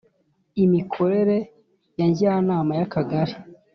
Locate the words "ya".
1.97-2.05